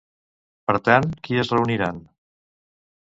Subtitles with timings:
[0.71, 2.01] Per tant, qui es reuniran?